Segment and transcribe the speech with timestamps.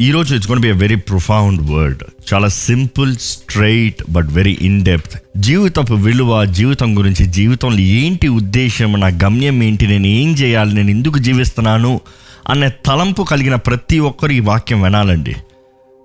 [0.00, 2.04] ఈరోజు it's gonna be very profound word
[2.34, 9.06] చాలా simple straight but very in depth జీవితపు విలువ జీవితం గురించి జీవితంలో ఏంటి ఉద్దేశం నా
[9.06, 12.00] గమ్యం ఏంటి నేను ఏం చేయాలి నేను ఎందుకు జీవిస్తున్నాను
[12.48, 15.36] అనే తలంపు కలిగిన ప్రతి ఒక్కరు ఈ వాక్యం వినాలండి.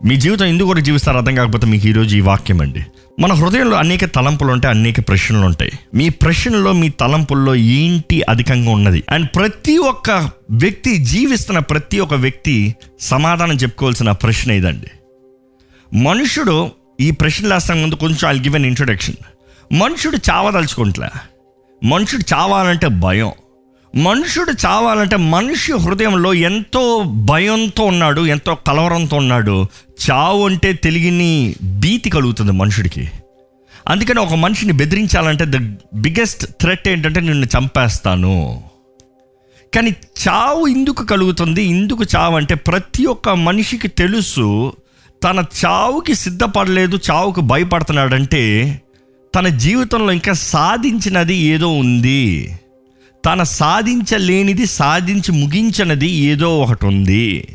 [0.06, 2.80] మీ జీవితం ఎందుకు జీవిస్తారో జీవిస్తారు అర్థం కాకపోతే మీకు ఈరోజు ఈ వాక్యం అండి.
[3.20, 9.04] మన హృదయంలో అనేక తలంపులు ఉంటాయి అనేక ప్రశ్నలు ఉంటాయి మీ ప్రశ్నలో మీ తలంపుల్లో ఏంటి అధికంగా ఉన్నది?
[9.10, 14.92] అండ్ ప్రతి ఒక్క వ్యక్తి జీవిస్తున్న ప్రతి ఒక్క వ్యక్తి సమాధానం చెప్పుకోవాల్సిన ప్రశ్న ఇదండి.
[15.98, 19.16] మనుషుడు ఈ ప్రశ్నలు వేస్తాం ముందు కొంచెం ఐ గివ్ అన్ ఇంట్రొడక్షన్
[19.72, 21.08] మనుషుడు చావదలుచుకుంటలే.
[21.84, 23.32] మనుషుడు చావాలంటే భయం.
[23.98, 29.66] మనుషుడు చావాలంటే మనిషి హృదయంలో ఎంతో భయంతో ఉన్నాడు ఎంతో కలవరంతో ఉన్నాడు.
[30.10, 33.10] చావు అంటే తెలియని భీతి కలుగుతుంది మనుషుడికి.
[33.88, 38.64] అందుకని ఒక మనిషిని బెదిరించాలంటే ద బిగ్గెస్ట్ థ్రెట్ ఏంటంటే నిన్ను చంపేస్తాను.
[39.76, 39.96] కానీ
[40.28, 44.74] చావు ఎందుకు కలుగుతుంది ఎందుకు చావు అంటే ప్రతి ఒక్క మనిషికి తెలుసు
[45.24, 48.82] తన చావుకి సిద్ధపడలేదు చావుకు భయపడుతున్నాడంటే
[49.36, 52.56] తన జీవితంలో ఇంకా సాధించినది ఏదో ఉంది.
[53.26, 57.48] తన సాధించలేనిది సాధించి ముగించినది ఏదో ఒకటి ఉంది.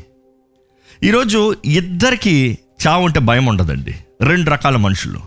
[1.02, 3.94] ఈరోజు ఇద్దరికి చావు అంటే భయం ఉండదండి.
[4.22, 5.20] రెండు రకాల మనుషులు.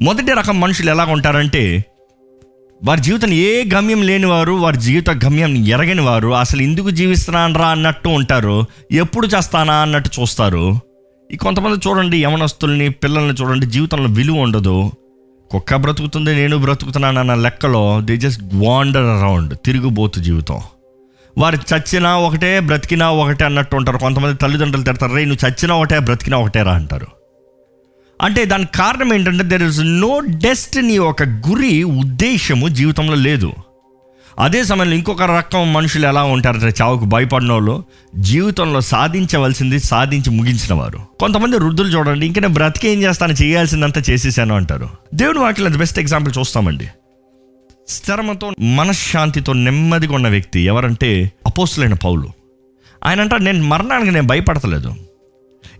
[0.00, 1.84] మొదటి రకం మనుషులు ఎలా ఉంటారంటే
[2.84, 8.64] వారి జీవితం ఏ గమ్యం లేనివారు వారి జీవిత గమ్యం ఎరగని వారు అసలు ఎందుకు జీవిస్తున్నానరా అన్నట్టు ఉంటారు
[8.92, 10.80] ఎప్పుడు చేస్తానా అన్నట్టు చూస్తారు.
[11.32, 14.92] ఈ కొంతమంది చూడండి యవనస్తుల్ని పిల్లల్ని చూడండి జీవితంలో విలువ ఉండదు.
[15.50, 20.60] కుక్క బ్రతుకుతుంది నేను బ్రతుకుతున్నాను అన్న లెక్కలో దే జస్ట్ వాండర్ అరౌండ్ తిరుగుబోతు జీవితం.
[21.38, 23.98] వారు చచ్చినా ఒకటే బ్రతికినా ఒకటే అన్నట్టు ఉంటారు.
[23.98, 27.06] కొంతమంది తల్లిదండ్రులు తిడతారు రే నువ్వు చచ్చినా ఒకటే బ్రతికినా ఒకటే రా అంటారు.
[28.22, 33.52] అంటే దానికి కారణం ఏంటంటే దెర్ ఇస్ నో డెస్టినీ ఒక గురి ఉద్దేశము జీవితంలో లేదు.
[34.38, 37.84] అదే సమయంలో ఇంకొక రకం మనుషులు ఎలా ఉంటారంటే చావుకు భయపడిన వాళ్ళు
[38.18, 44.54] జీవితంలో సాధించవలసింది సాధించి ముగించిన వారు కొంతమంది వృద్ధులు చూడండి ఇంకా నేను బ్రతికి ఏం చేస్తాను చేయాల్సిందంతా చేసేసాను
[44.54, 44.88] అంటారు.
[45.14, 46.88] దేవుని వాటిలో బెస్ట్ ఎగ్జాంపుల్ చూస్తామండి.
[47.88, 52.28] స్థిరమతో మనశ్శాంతితో నెమ్మదిగా ఉన్న వ్యక్తి ఎవరంటే అపోసులైన పౌలు.
[53.04, 54.94] ఆయన అంటాడు నేను మరణానికి నేను భయపడతలేదు.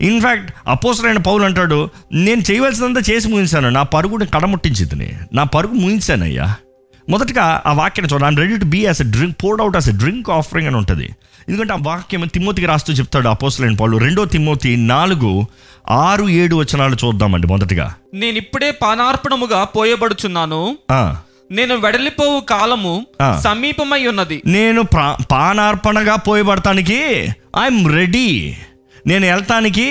[0.00, 3.69] ఇన్ఫ్యాక్ట్ అపోసరైన పౌలు అంటాడు నేను చేయవలసినంత చేసి ముగించాను.
[3.69, 6.56] నా పరుగుని కడముట్టించింది నా పరుగు ముగించానయ్యా.
[7.09, 8.26] మొదటగా ఆ వాక్యాన్ని చూడండి.
[8.31, 11.09] I'm ready to be as a drink poured out as a drink offering అని ఉంటుంది.
[11.48, 13.97] ఎందుకంటే ఆ వాక్యం తిమ్మోతికి రాస్తూ చెప్తాడు అపోసలైన పౌలు.
[13.97, 15.47] రెండో తిమ్మోతి నాలుగు
[15.91, 17.94] ఆరు ఏడు వచనాలు చూద్దామండి మొదటగా.
[18.14, 20.78] నేనిప్పుడే పానార్పణముగా పోయబడుచున్నాను.
[21.50, 23.06] నేను వెడలిపోవు కాలము.
[23.44, 24.43] సమీపమై ఉన్నది.
[24.47, 24.82] నేను
[25.32, 27.00] పానార్పణగా పోయబడటానికి
[27.60, 28.56] ఐఎమ్ రెడీ
[29.06, 29.88] నేను వెళ్తానికి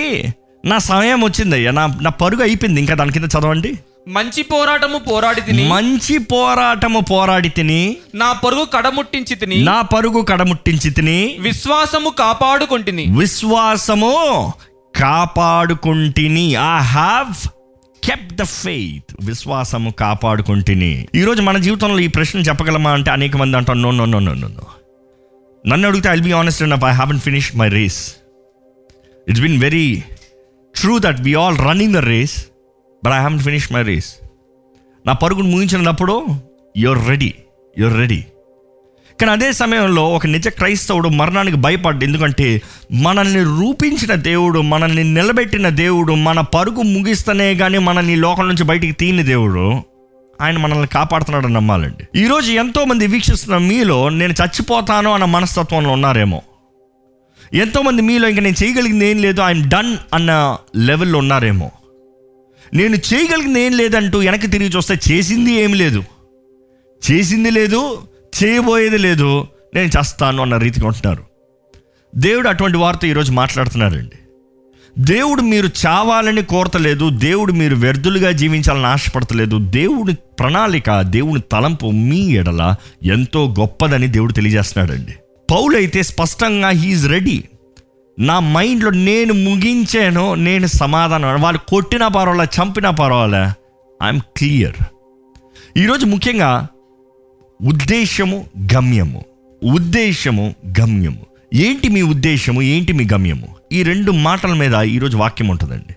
[0.64, 1.70] నా సమయం వచ్చిందయ్యా.
[1.70, 2.80] నా నా పరుగు అయిపోయింది.
[2.80, 3.78] ఇంకా దాని కింద చదవండి.
[4.08, 10.90] మంచి పోరాటము పోరాడి తిని మంచి పోరాటము పోరాడి తిని నా పరుగు కడముట్టించి తిని నా పరుగు కడముట్టించి
[10.90, 14.52] తిని విశ్వాసము కాపాడుకొంటిని విశ్వాసము
[14.96, 16.50] కాపాడుకుంటుని.
[16.50, 17.48] I have
[18.04, 21.08] kept the faith విశ్వాసము కాపాడుకుంటుని.
[21.14, 24.48] ఈరోజు మన జీవితంలో ఈ ప్రశ్న చెప్పగలమా అంటే అనేక మంది అంటారు no no no no no
[24.48, 24.66] no
[25.66, 28.14] నన్ను అడిగితే I'll be honest and I haven't finish my race
[29.28, 30.02] it's been very
[30.80, 32.46] true that we all running the race
[33.04, 34.14] but I haven't finish my race
[35.06, 36.26] నా పరుగును ముగించినప్పుడు
[36.76, 37.34] your ready
[37.78, 38.24] your ready
[39.20, 46.12] కానీ అదే సమయంలో ఒక నిజ క్రైస్తవుడు మరణానికి భయపడ్డు ఎందుకంటే మనల్ని రూపించిన దేవుడు మనల్ని నిలబెట్టిన దేవుడు
[46.12, 49.82] మన పరుగు ముగిస్తేనే కానీ మనల్ని లోకం నుంచి బయటికి తీని దేవుడు
[50.40, 52.20] ఆయన మనల్ని కాపాడుతున్నాడని నమ్మాలండి.
[52.20, 56.42] ఈరోజు ఎంతోమంది వీక్షిస్తున్న మీలో నేను చచ్చిపోతాను అన్న మనస్తత్వంలో ఉన్నారేమో.
[57.52, 61.70] ఎంతోమంది మీలో ఇంకా నేను చేయగలిగింది ఏం లేదు ఐఎమ్ డన్ అన్న లెవెల్లో ఉన్నారేమో.
[62.74, 66.04] నేను చేయగలిగింది ఏం లేదంటూ వెనక్కి తిరిగి చూస్తే చేసింది ఏం లేదు.
[67.10, 68.02] చేసింది లేదు
[68.44, 71.24] చేయబోయేది లేదు నేను చేస్తాను అన్న రీతిగా ఉంటున్నారు.
[72.16, 74.16] దేవుడు అటువంటి వారితో ఈరోజు మాట్లాడుతున్నారండి.
[74.98, 82.74] దేవుడు మీరు చావాలని కోరతలేదు దేవుడు మీరు వ్యర్థులుగా జీవించాలని ఆశపడతలేదు దేవుడి ప్రణాళిక దేవుని తలంపు మీ ఎడల
[83.02, 85.12] ఎంతో గొప్పదని దేవుడు తెలియజేస్తున్నాడండి.
[85.50, 87.44] పౌలు అయితే స్పష్టంగా హీఈస్ రెడీ.
[88.18, 93.44] నా మైండ్లో నేను ముగించాను నేను సమాధానం వాళ్ళు కొట్టినా పర్వాలే చంపినా పర్వాలే.
[94.04, 94.74] ఐఎమ్ క్లియర్
[95.76, 96.66] ఈరోజు ముఖ్యంగా
[97.62, 98.44] ఉద్దేశము
[98.74, 99.24] గమ్యము.
[99.64, 101.26] ఉద్దేశము గమ్యము.
[101.54, 103.48] ఏంటి మీ ఉద్దేశము ఏంటి మీ గమ్యము?
[103.72, 105.94] ఈ రెండు మాటల మీద ఈరోజు వాక్యం ఉంటుందండి.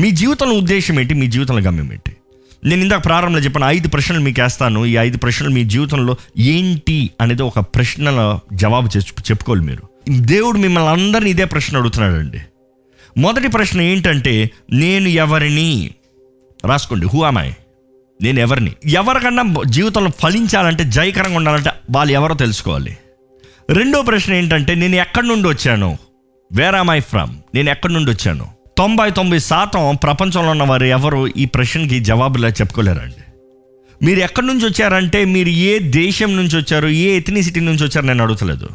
[0.00, 1.14] మీ జీవితంలో ఉద్దేశం ఏంటి?
[1.14, 2.16] మీ జీవితంలో గమ్యం ఏంటి?
[2.64, 4.86] నేను ఇందాక ప్రారంభంలో చెప్పిన ఐదు ప్రశ్నలు మీకు వేస్తాను.
[4.86, 9.97] ఈ ఐదు ప్రశ్నలు మీ జీవితంలో ఏంటి అనేది ఒక ప్రశ్నల జవాబు చెప్పుకోవాలి మీరు.
[10.08, 12.38] దేవుడు మిమ్మల్ని అందరినీ ఇదే ప్రశ్న అడుగుతున్నాడండి.
[13.18, 15.90] మొదటి ప్రశ్న ఏంటంటే నేను ఎవరిని?
[16.66, 17.52] రాసుకోండి హూ అమాయ్
[18.22, 18.72] నేను ఎవరిని?
[18.84, 22.96] ఎవరికన్నా జీవితంలో ఫలించాలంటే జయకరంగా ఉండాలంటే వాళ్ళు ఎవరో తెలుసుకోవాలి.
[23.70, 25.98] రెండో ప్రశ్న ఏంటంటే నేను ఎక్కడి నుండి వచ్చాను?
[26.52, 28.46] వేర్ ఆమ్ ఐ ఫ్రమ్ నేను ఎక్కడి నుండి వచ్చాను?
[28.78, 31.28] తొంభై తొంభై శాతం ప్రపంచంలో ఉన్న వారు ఎవరు?
[31.36, 33.24] ఈ ప్రశ్నకి జవాబులా చెప్పుకోలేరండి.
[34.06, 36.88] మీరు ఎక్కడి నుంచి వచ్చారంటే మీరు ఏ దేశం నుంచి వచ్చారు?
[36.88, 38.06] ఏ ఎథనిసిటీ నుంచి వచ్చారు?
[38.06, 38.68] నేను అడుగుతలేదు.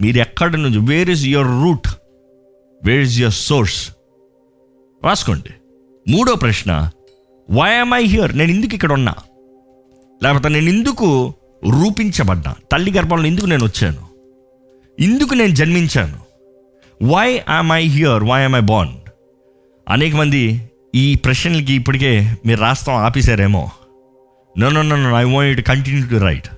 [0.00, 1.88] మీరు ఎక్కడి నుంచి where is your root
[2.84, 3.90] where is your source
[5.04, 5.52] రాసుకోండి.
[6.08, 6.90] మూడో ప్రశ్న
[7.50, 9.14] వై ఆమ్ ఐ హియర్ నేను ఎందుకు ఇక్కడ ఉన్నా?
[10.22, 11.34] లేకపోతే నేను ఎందుకు
[11.64, 12.54] రూపించబడ్డా?
[12.72, 14.02] తల్లి గర్భంలో ఎందుకు నేను వచ్చాను?
[15.00, 16.18] ఎందుకు నేను జన్మించాను?
[17.02, 19.10] Why am I here why am I bond
[19.88, 23.70] అనేక మంది ఈ ప్రశ్నలకి ఇప్పటికే మీరు రాస్తాం ఆపేశారేమో.
[24.58, 26.48] No no no I want continue to write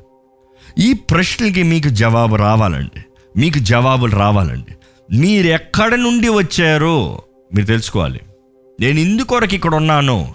[0.78, 3.00] ఈ ప్రశ్నలకి మీకు జవాబు రావాలండి.
[3.36, 4.72] మీకు జవాబులు రావాలండి.
[5.16, 7.22] మీరు ఎక్కడ నుండి వచ్చారో
[7.54, 8.20] మీరు తెలుసుకోవాలి.
[8.80, 10.34] నేను ఇందుకొరకు ఇక్కడ ఉన్నాను.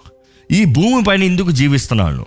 [0.52, 2.24] ఈ భూమి పైన ఎందుకు జీవిస్తున్నాను?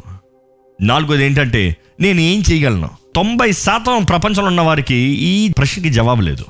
[0.82, 2.90] నాలుగోది ఏంటంటే నేను ఏం చేయగలను?
[3.16, 6.46] తొంభై శాతం ప్రపంచంలో ఉన్న వారికి ఈ ప్రశ్నకి జవాబు లేదు.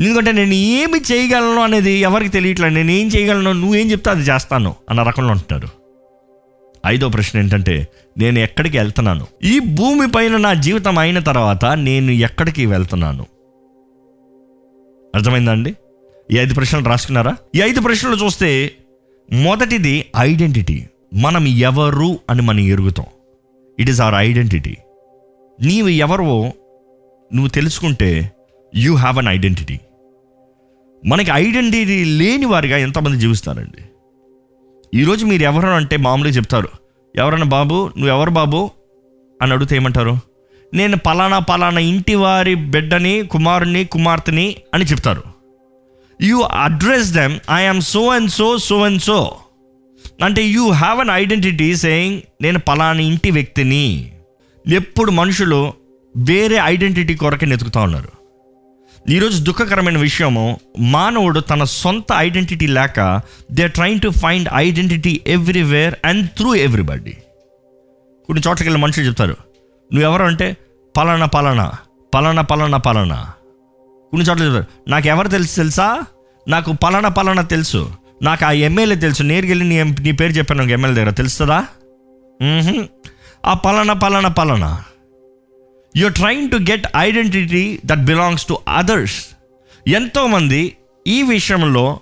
[0.00, 2.74] ఎందుకంటే నేను ఏమి చేయగలను అనేది ఎవరికి తెలియట్లేదు.
[2.74, 5.68] నేను ఏం చేయగలను నువ్వేం చెప్తే అది చేస్తాను అన్న రకంలో ఉంటున్నారు
[6.86, 7.88] ఐదో ప్రశ్న ఏంటంటే
[8.18, 9.26] నేను ఎక్కడికి వెళ్తున్నాను?
[9.44, 13.26] ఈ భూమి పైన నా జీవితం అయిన తర్వాత నేను ఎక్కడికి వెళ్తున్నాను?
[15.14, 15.76] అర్థమైందా అండి?
[16.30, 17.36] ఈ ఐదు ప్రశ్నలు రాసుకున్నారా?
[17.54, 18.70] ఈ ఐదు ప్రశ్నలు చూస్తే
[19.32, 20.86] మొదటిది ఐడెంటిటీ.
[21.14, 23.06] మనం ఎవరు అని మనం ఎరుగుతాం.
[23.78, 24.76] ఇట్ ఈస్ అవర్ ఐడెంటిటీ
[25.62, 26.52] నీవు ఎవరో
[27.34, 28.32] నువ్వు తెలుసుకుంటే
[28.76, 29.80] యూ హ్యావ్ అన్ ఐడెంటిటీ
[31.06, 33.84] మనకి ఐడెంటిటీ లేని వారిగా ఎంతమంది జీవిస్తారండి?
[34.98, 36.68] ఈరోజు మీరు ఎవరు అంటే మామూలుగా చెప్తారు.
[37.16, 38.70] ఎవరన్నా బాబు నువ్వు ఎవరు బాబు?
[39.42, 40.18] అని అడిగితే ఏమంటారు?
[40.74, 45.22] నేను పలానా పలానా ఇంటి వారి బిడ్డని కుమారుని కుమార్తెని అని చెప్తారు.
[46.22, 49.36] You address them I so and so so and so
[50.24, 54.12] అంటే you have an identity saying నేను పలానా ఇంటి వ్యక్తిని.
[54.66, 55.72] ఎప్పుడు మనుషులు
[56.16, 58.08] వేరే ఐడెంటిటీ కొరకే వెతుకుతూ ఉన్నారు.
[59.10, 63.22] ఈరోజు దుఃఖకరమైన విషయము మానవుడు తన సొంత ఐడెంటిటీ లేక
[63.52, 67.16] they trying to find identity everywhere and through everybody
[68.26, 69.36] కొన్ని చోట్లకి వెళ్ళి మనుషులు చెప్తారు
[69.92, 70.56] నువ్వెవరు అంటే?
[70.96, 71.72] పలానా పలానా.
[72.14, 73.32] పలానా పలానా పలానా.
[74.10, 74.90] కొన్ని చోట్ల చెప్తారు.
[74.90, 76.00] నాకు ఎవరు తెలుసు తెలుసా?
[76.48, 77.90] నాకు పలానా పలానా తెలుసు.
[78.22, 79.22] నాకు ఆ ఎమ్మెల్యే తెలుసు.
[79.22, 81.10] నేరుగా వెళ్ళి నీ నీ పేరు చెప్పాను నాకు ఎమ్మెల్యే దగ్గర.
[81.10, 81.66] తెలుస్తుందా?
[83.46, 84.84] ఆ పలానా పలానా పలానా.
[85.96, 89.26] You're trying to get identity that belongs to others
[89.88, 90.76] ఎంతోమంది
[91.06, 92.00] ఈ విషయంలో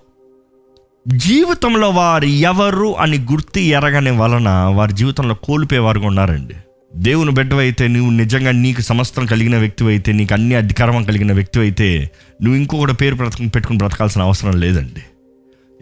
[1.09, 6.55] జీవితంలో వారు ఎవరు అని గుర్తు ఎరగని వలన వారి జీవితంలో కోల్పోయేవారుగా ఉన్నారండి.
[6.99, 12.11] దేవుని బిడ్డవైతే నువ్వు నిజంగా నీకు సమస్తం కలిగిన వ్యక్తి అయితే నీకు అన్ని అధికారం కలిగిన వ్యక్తి అయితే
[12.43, 15.03] నువ్వు ఇంకొకటి పేరు బ్రతక పెట్టుకుని బ్రతకాల్సిన అవసరం లేదండి.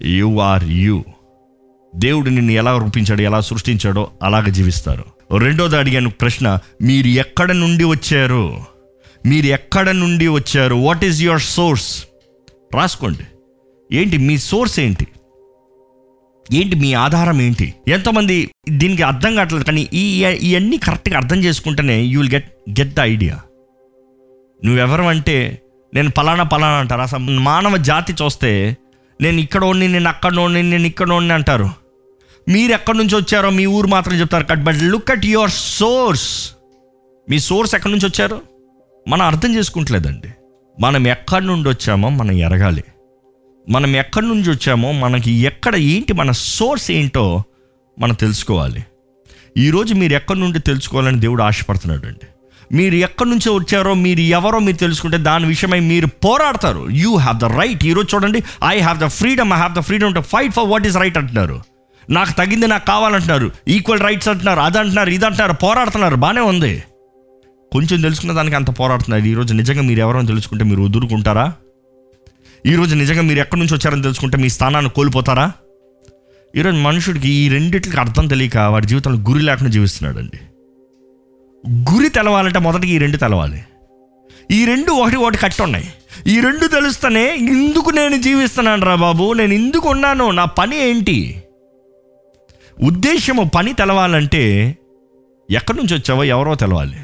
[0.09, 1.05] యు ఆర్ యు
[1.97, 5.05] దేవుడు నిన్ను ఎలా రూపించాడో ఎలా సృష్టించాడో అలాగ జీవిస్తారు.
[5.39, 8.61] రెండోది అడిగాను ప్రశ్న మీరు ఎక్కడ నుండి వచ్చారు?
[9.27, 10.75] మీరు ఎక్కడ నుండి వచ్చారు?
[10.75, 12.05] వాట్ ఈజ్ యువర్ సోర్స్
[12.75, 13.27] రాసుకోండి.
[13.97, 15.07] ఏంటి మీ సోర్స్ ఏంటి?
[16.53, 17.75] ఏంటి మీ ఆధారం ఏంటి?
[17.89, 23.01] ఎంతమంది దీనికి అర్థం కావట్లేదు కానీ ఈ ఇవన్నీ కరెక్ట్గా అర్థం చేసుకుంటేనే you will get get the
[23.01, 23.41] idea
[24.65, 25.63] నువ్వెవరు అంటే
[25.95, 27.01] నేను పలానా పలానా అంటారు.
[27.01, 28.77] అసలు మానవ జాతి చూస్తే
[29.21, 31.71] నేను ఇక్కడోడిని నేను అక్కడ నేను ఇక్కడ అంటారు.
[32.49, 34.45] మీరు ఎక్కడి నుంచి వచ్చారో మీ ఊరు మాత్రం చెప్తారు.
[34.45, 36.51] Cut but look at your source
[37.31, 38.43] me source ఎక్కడి నుంచి వచ్చారు?
[39.09, 40.29] మనం అర్థం చేసుకుంటలేదండి.
[40.81, 42.85] మనం ఎక్కడి నుండి వచ్చామో మనం ఎరగాలి.
[43.69, 47.43] మనం ఎక్కడి నుంచి వచ్చామో మనకి ఎక్కడ ఏంటి మన సోర్స్ ఏంటో
[47.99, 48.85] మనం తెలుసుకోవాలి.
[49.59, 52.27] ఈరోజు మీరు ఎక్కడి నుండి తెలుసుకోవాలని దేవుడు ఆశపడుతున్నాడు అండి.
[52.77, 56.91] మీరు ఎక్కడి నుంచో వచ్చారో మీరు ఎవరో మీరు తెలుసుకుంటే దాని విషయమై మీరు పోరాడతారు.
[56.91, 60.21] యూ హ్యావ్ ద రైట్ ఈరోజు చూడండి I have the freedom I have the freedom to
[60.21, 61.63] fight for what is right అంటున్నారు.
[62.11, 63.51] నాకు తగింది నాకు కావాలంటున్నారు.
[63.69, 66.17] ఈక్వల్ రైట్స్ అంటున్నారు అది అంటున్నారు ఇది అంటున్నారు పోరాడుతున్నారు.
[66.17, 66.83] బాగానే ఉంది.
[67.73, 69.25] కొంచెం తెలుసుకున్న దానికి అంత పోరాడుతున్నారు.
[69.25, 71.53] ఈరోజు నిజంగా మీరు ఎవరో తెలుసుకుంటే మీరు ఉదురుకుంటారా
[72.67, 75.53] ఈరోజు నిజంగా మీరు ఎక్కడి నుంచి వచ్చారని తెలుసుకుంటే మీ స్థానాన్ని కోల్పోతారా?
[76.57, 80.39] ఈరోజు మనుషుడికి ఈ రెండింటికి అర్థం తెలియక వాడి జీవితంలో గురి లేకుండా జీవిస్తున్నాడండి.
[81.95, 83.65] గురి తెలవాలంటే మొదటికి ఈ రెండు తెలవాలి.
[84.51, 85.93] ఈ రెండు ఒకటి ఒకటి కట్టి ఉన్నాయి.
[86.27, 91.43] ఈ రెండు తెలుస్తేనే ఇందుకు నేను జీవిస్తున్నాను రా బాబు నేను ఇందుకు ఉన్నాను నా పని ఏంటి?
[92.83, 94.77] ఉద్దేశము పని తెలవాలంటే
[95.51, 96.99] ఎక్కడి నుంచి వచ్చావో ఎవరో తెలవాలి.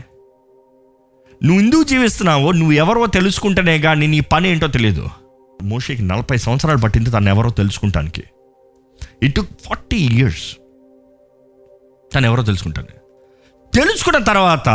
[1.45, 5.09] నువ్వు ఎందుకు జీవిస్తున్నావో నువ్వు ఎవరో తెలుసుకుంటేనే కానీ నీ పని ఏంటో తెలియదు
[5.62, 8.25] మోషేకి నలభై సంవత్సరాలు పట్టింది తను ఎవరో తెలుసుకుంటానికి.
[9.23, 10.57] ఇట్ ఫార్టీ ఇయర్స్
[12.14, 12.87] తను ఎవరో తెలుసుకుంటాను
[13.75, 14.69] తెలుసుకున్న తర్వాత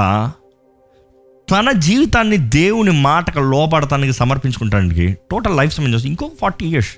[1.49, 6.93] తన జీవితాన్ని దేవుని మాటకు లోపడటానికి సమర్పించుకుంటానికి టోటల్ లైఫ్ సంబంధించి ఇంకో forty years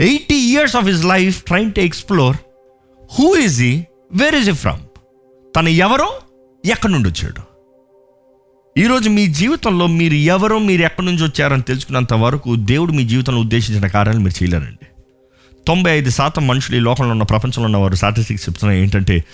[0.00, 2.36] eighty years of his life trying to explore
[3.18, 4.80] who is he where is he from
[5.56, 6.08] తను ఎవరో
[6.64, 7.55] ఎక్కడి నుండి వచ్చాడు?
[8.78, 13.86] ఈరోజు మీ జీవితంలో మీరు ఎవరో మీరు ఎక్కడి నుంచి వచ్చారని తెలుసుకున్నంత వరకు దేవుడు మీ జీవితంలో ఉద్దేశించిన
[13.86, 14.86] కార్యాలు మీరు చేయలేరండి.
[15.68, 19.24] తొంభై ఐదు శాతం మనుషులు ఈ లోకంలో ఉన్న ప్రపంచంలో ఉన్న వారు స్టాటిస్టిక్స్ చెప్తున్నాయి ఏంటంటే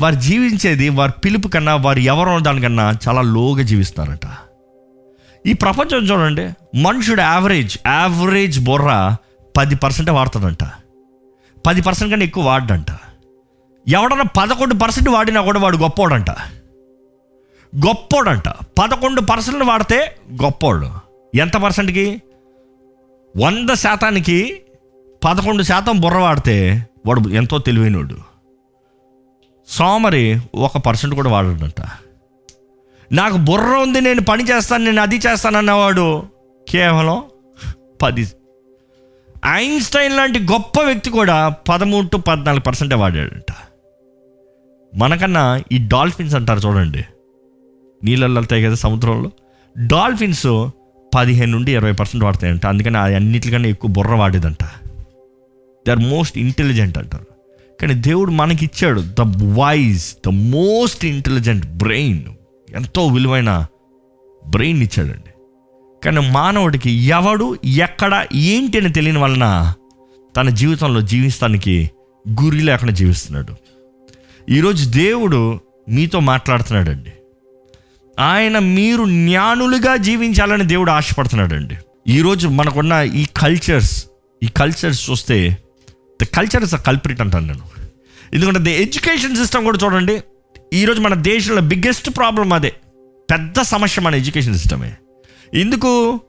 [0.00, 4.26] వారు జీవించేది వారి పిలుపు కన్నా వారు ఎవరో దానికన్నా చాలా లోగా జీవిస్తారట.
[5.46, 6.48] ఈ ప్రపంచం చూడండి
[6.82, 9.16] మనుషుడు యావరేజ్ యావరేజ్ బొర్ర
[9.56, 10.64] పది పర్సెంట్ వాడతాడంట.
[11.66, 12.86] పది పర్సెంట్ కన్నా ఎక్కువ వాడడంట.
[13.88, 16.26] ఎవడన్నా పదకొండు పర్సెంట్ వాడినా కూడా వాడు గొప్పోడంట
[17.76, 18.48] గొప్పోడంట.
[18.48, 20.90] పదకొండు పర్సెంట్ వాడితే గొప్పోడు.
[21.36, 22.22] ఎంత పర్సెంట్కి?
[23.36, 24.62] వంద శాతానికి
[25.24, 28.16] పదకొండు శాతం బుర్ర వాడితే వాడు ఎంతో తెలివైనడు.
[29.68, 31.80] సోమరి ఒక పర్సెంట్ కూడా వాడడంట.
[33.12, 36.22] నాకు బుర్ర ఉంది నేను పని చేస్తాను నేను అది చేస్తాను అన్నవాడు
[36.68, 37.22] కేవలం
[38.02, 38.26] పది.
[39.46, 43.54] ఐన్స్టైన్ లాంటి గొప్ప వ్యక్తి కూడా పదమూడు టు పద్నాలుగు పర్సెంటే వాడాడంట.
[44.94, 47.04] మనకన్నా ఈ డాల్ఫిన్స్ అంటారు చూడండి.
[48.04, 49.30] నీళ్ళల్లో వెళ్తాయి కదా సముద్రంలో
[49.86, 50.68] డాల్ఫిన్స్
[51.14, 52.66] పదిహేను నుండి ఇరవై పర్సెంట్ వాడతాయంట.
[52.66, 54.64] అందుకని అన్నిటికన్నా ఎక్కువ బుర్ర వాడేదంట.
[54.64, 57.26] దే ఆర్ మోస్ట్ ఇంటెలిజెంట్ అంటారు.
[57.80, 59.20] కానీ దేవుడు మనకి ఇచ్చాడు the
[59.58, 62.24] wise the most intelligent brain
[62.74, 63.66] ఎంతో విలువైన
[64.46, 65.32] బ్రెయిన్ ఇచ్చాడండి.
[66.04, 69.72] కానీ మానవుడికి ఎవడు ఎక్కడ ఏంటి అని తెలియని వలన
[70.36, 71.90] తన జీవితంలో జీవిస్తానికి
[72.42, 73.54] గురి లేకుండా జీవిస్తున్నాడు.
[74.50, 77.10] ఈరోజు దేవుడు మీతో మాట్లాడుతున్నాడండి.
[78.18, 81.76] ఆయన మీరు జ్ఞానులుగా జీవించాలని దేవుడు ఆశపడుతున్నాడండి.
[82.08, 84.06] ఈరోజు మనకున్న ఈ కల్చర్స్
[84.42, 85.58] ఈ కల్చర్స్ చూస్తే
[86.22, 87.64] the culture is a culprit అంటాను నేను.
[88.34, 90.20] ఎందుకంటే ద ఎడ్యుకేషన్ సిస్టమ్ కూడా చూడండి
[90.72, 92.72] ఈరోజు మన దేశంలో బిగ్గెస్ట్ ప్రాబ్లం అదే.
[93.32, 94.92] పెద్ద సమస్య మన ఎడ్యుకేషన్ సిస్టమే
[95.54, 96.20] ఎందుకు?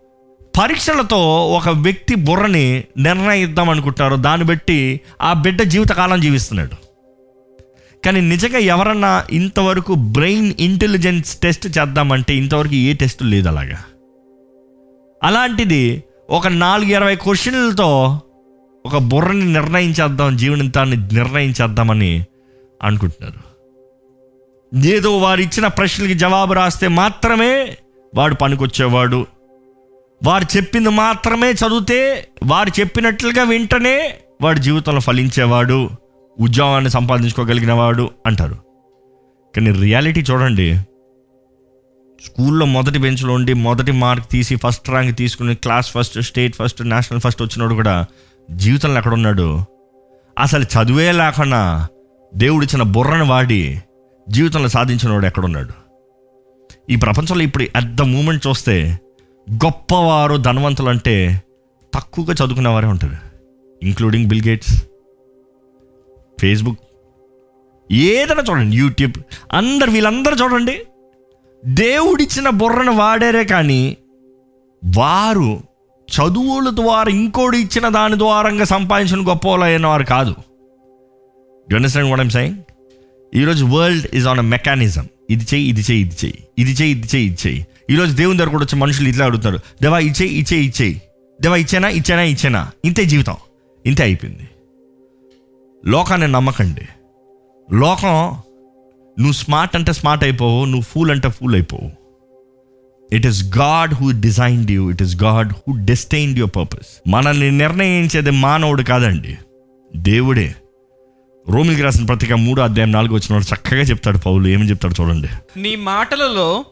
[0.59, 4.15] పరీక్షలతో ఒక వ్యక్తి బుర్రని నిర్ణయిద్దాం అనుకుంటున్నారు.
[4.15, 6.88] దాన్ని బట్టి ఆ బిడ్డ జీవితకాలం జీవిస్తున్నాడు.
[8.05, 13.83] కానీ నిజంగా ఎవరన్నా ఇంతవరకు బ్రెయిన్ ఇంటెలిజెన్స్ టెస్ట్ చేద్దామంటే ఇంతవరకు ఏ టెస్ట్ లేదు అలాగా.
[15.23, 18.21] అలాంటిది ఒక నాలుగు ఇరవై క్వశ్చన్లతో
[18.85, 22.25] ఒక బుర్రని నిర్ణయించేద్దాం జీవనంతాన్ని నిర్ణయించేద్దామని
[22.83, 23.49] అనుకుంటున్నారు.
[24.87, 27.77] ఏదో వారు ఇచ్చిన ప్రశ్నలకి జవాబు రాస్తే మాత్రమే
[28.15, 29.25] వాడు పనికొచ్చేవాడు.
[30.25, 35.89] వారు చెప్పింది మాత్రమే చదివితే వారు చెప్పినట్లుగా వింటనే వాడి జీవితంలో ఫలించేవాడు.
[36.39, 38.55] ఉద్యోగాన్ని సంపాదించుకోగలిగిన వాడు అంటారు.
[39.55, 40.79] కానీ రియాలిటీ చూడండి.
[42.25, 47.21] స్కూల్లో మొదటి బెంచ్లో ఉండి మొదటి మార్క్ తీసి ఫస్ట్ ర్యాంక్ తీసుకుని class first state first national
[47.21, 48.05] first వచ్చినోడు కూడా
[48.51, 49.63] జీవితంలో ఎక్కడ ఉన్నాడు?
[50.39, 51.87] అసలు చదువే లేకుండా
[52.35, 53.81] దేవుడిచ్చిన బుర్రను వాడి
[54.29, 55.69] జీవితంలో సాధించినవాడు ఎక్కడున్నాడు
[56.89, 58.99] ఈ ప్రపంచంలో ఇప్పుడు అట్ ద మూమెంట్ చూస్తే
[59.53, 61.41] గొప్పవారు ధనవంతులు అంటే
[61.93, 63.17] తక్కువగా చదువుకునే వారే ఉంటారు.
[63.83, 64.88] ఇంక్లూడింగ్ బిల్ గేట్స్
[66.39, 66.79] ఫేస్బుక్
[67.91, 69.13] ఏదైనా చూడండి యూట్యూబ్
[69.53, 70.79] అందరు వీళ్ళందరూ చూడండి.
[71.65, 73.97] దేవుడిచ్చిన బుర్రను వాడారే కానీ
[74.97, 75.61] వారు
[76.09, 80.35] చదువుల ద్వారా ఇంకోటి ఇచ్చిన దాని ద్వారంగా సంపాదించిన గొప్ప అయిన వారు కాదు.
[81.71, 82.57] యు అండర్స్టాండ్ వాట్ ఐమ్
[83.35, 87.07] ఈరోజు world is on a mechanism ఇది చేయి ఇది చేయి ఇది చేయి ఇది చేయి ఇది
[87.07, 91.01] చేయి ఇది చేయి ఈరోజు దేవుని దగ్గర కూడా వచ్చి మనుషులు ఇట్లా అడుగుతారు దేవా ఇచ్చే ఇచ్చేయి ఇచ్చేయి
[91.41, 92.71] దేవా ఇచ్చేనా ఇచ్చేనా ఇచ్చేనా?
[92.85, 93.37] ఇంతే జీవితం.
[93.85, 94.48] ఇంతే అయిపోయింది.
[95.83, 96.85] లోకాన్ని నమ్మకండి.
[97.69, 98.15] లోకం
[99.17, 101.89] నువ్వు స్మార్ట్ అంటే స్మార్ట్ అయిపోవు నువ్వు ఫూల్ అంటే ఫూల్ అయిపోవు.
[103.15, 108.31] It is God who designed you it is God who destined your purpose మనల్ని నిర్ణయించేది
[108.31, 109.37] మానవుడు కాదండి
[109.95, 110.55] దేవుడే.
[111.49, 115.27] రోమిల్కి రాసిన పత్రిక మూడో అధ్యాయం నాలుగు వచ్చిన చక్కగా చెప్తాడు పౌలు ఏమని చెప్తాడు చూడండి.
[115.57, 116.65] నీ మాటలలో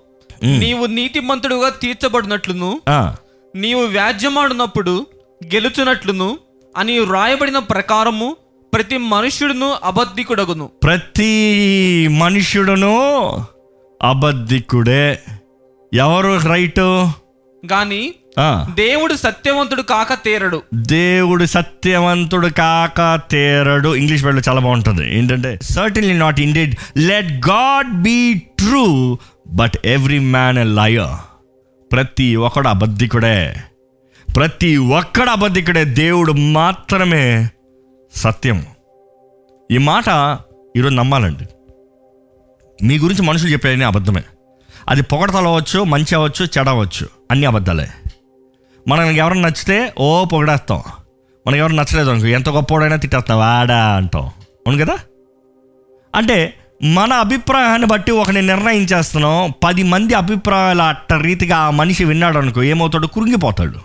[0.44, 2.82] నీవు నీతిమంతుడుగా తీర్చబడినట్లును
[3.56, 5.06] నీవు వ్యాజ్యమాడినప్పుడు
[5.46, 6.38] గెలుచునట్లును
[6.78, 8.36] అని వ్రాయబడిన ప్రకారము
[8.78, 10.66] ప్రతి మనుష్యుడును అబద్ధికుడగును.
[10.66, 12.96] ప్రతి మనుష్యుడును
[14.04, 15.20] అబద్ధికుడే.
[15.94, 17.10] ఎవరు రైటు?
[17.72, 18.14] గాని
[18.74, 20.64] దేవుడు సత్యవంతుడు కాక తేరడు.
[20.74, 23.96] దేవుడు సత్యవంతుడు కాక తేరడు.
[23.96, 25.18] ఇంగ్లీష్ వర్డ్లో చాలా బాగుంటుంది.
[25.18, 29.18] ఏంటంటే certainly not indeed let God be true
[29.48, 31.20] but every man a liar
[31.92, 33.56] ప్రతి ఒక్కడు అబద్ధికుడే.
[34.36, 35.86] ప్రతి ఒక్కడు అబద్ధికుడే.
[35.86, 37.50] దేవుడు మాత్రమే
[38.16, 38.66] సత్యం
[39.72, 40.38] ఈ మాట
[40.78, 41.48] ఈరోజు నమ్మాలండి.
[42.86, 44.24] మీ గురించి మనుషులు చెప్పేది అబద్ధమే.
[44.88, 47.88] అది పొగడతలు అవ్వచ్చు మంచి అవ్వచ్చు చెడ అవ్వచ్చు అన్ని అబద్ధాలే.
[48.88, 50.84] మనకి ఎవరైనా నచ్చితే ఓ పొగడేస్తాం.
[51.48, 54.24] మనకి ఎవరు నచ్చలేదు అనుకో ఎంత గొప్పోడైనా తిట్టేస్తాం వాడా అంటాం.
[54.68, 54.98] అవును కదా?
[56.16, 62.64] అంటే మన అభిప్రాయాన్ని బట్టి ఒకని నిర్ణయించేస్తున్నాం పది మంది అభిప్రాయాలు అట్ట రీతిగా ఆ మనిషి విన్నాడు అనుకో
[62.64, 63.08] ఏమవుతాడు?
[63.08, 63.78] కురింగిపోతాడు.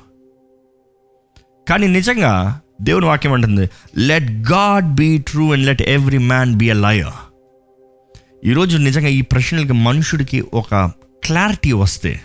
[1.69, 6.75] కానీ నిజంగా దేవుని వాక్యం అంటుంది let God be true and let every man be a
[6.75, 7.33] liar
[8.45, 10.91] ఈరోజు నిజంగా ఈ ప్రశ్నలకి మనుషుడికి ఒక
[11.25, 12.21] క్లారిటీ వస్తే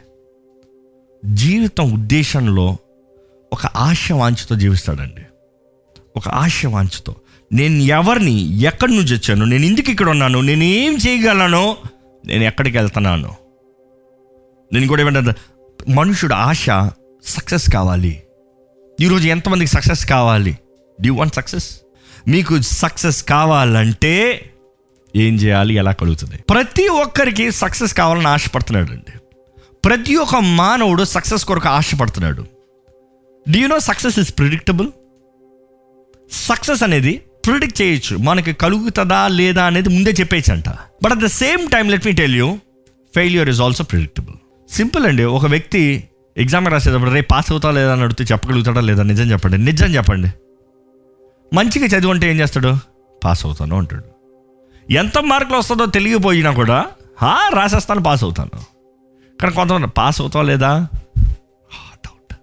[1.25, 2.77] జీవితం ఉద్దేశంలో
[3.53, 5.21] ఒక ఆశ వాంఛతో జీవిస్తాడండి.
[6.15, 7.15] ఒక ఆశ వాంఛతో.
[7.53, 11.77] నేను ఎవరిని ఎక్కడి నుంచి వచ్చాను నేను ఎందుకు ఇక్కడ ఉన్నాను నేను ఏం చేయగలను
[12.25, 13.33] నేను ఎక్కడికి వెళ్తున్నాను?
[14.73, 15.35] నేను కూడా ఏమంటే
[15.89, 16.65] మనుషుడు ఆశ
[17.23, 18.23] సక్సెస్ కావాలి.
[19.01, 20.57] ఈరోజు ఎంతమందికి సక్సెస్ కావాలి?
[21.01, 21.67] డ్యూ వాంట్ సక్సెస్
[22.27, 24.13] మీకు సక్సెస్ కావాలంటే
[25.15, 25.73] ఏం చేయాలి?
[25.73, 26.37] ఎలా కలుగుతుంది?
[26.49, 29.13] ప్రతి ఒక్కరికి సక్సెస్ కావాలని ఆశపడుతున్నాడు అండి
[29.85, 32.45] ప్రతి ఒక్క మానవుడు సక్సెస్ కొరకు ఆశపడుతున్నాడు.
[33.45, 34.89] Do know success is predictable
[36.31, 37.13] success అనేది
[37.45, 38.17] ప్రిడిక్ట్ చేయొచ్చు.
[38.17, 40.69] మనకి కలుగుతుందా లేదా అనేది ముందే చెప్పేయచ్చు అంట
[41.03, 42.59] but at the same time let me tell you
[43.15, 44.37] failure is also predictable
[44.73, 45.23] simple అండి.
[45.23, 46.03] ఒక వ్యక్తి
[46.37, 49.03] ఎగ్జామ్ రాసేటప్పుడు రేపు పాస్ అవుతా లేదా అని అడిగితే చెప్పగలుగుతాడా లేదా?
[49.03, 49.57] నిజం చెప్పండి.
[49.57, 50.27] నిజం చెప్పండి.
[51.53, 52.77] మంచిగా చదువు ఏం చేస్తాడు?
[53.23, 54.03] పాస్ అవుతాను అంటాడు.
[54.91, 56.85] ఎంత మార్కులు వస్తుందో తెలియపోయినా కూడా
[57.17, 58.57] "హా, రాసేస్తాను పాస్ అవుతాను.
[59.41, 60.87] కానీ కొంతమంది పాస్ అవుతావా లేదా?
[62.05, 62.33] డౌట్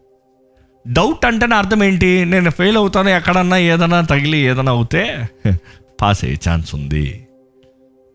[0.93, 2.25] డౌట్ అంటేనే అర్థం ఏంటి?
[2.25, 5.29] నేను ఫెయిల్ అవుతాను ఎక్కడన్నా ఏదైనా తగిలి ఏదైనా అవుతే
[6.01, 7.27] పాస్ అయ్యే ఛాన్స్ ఉంది.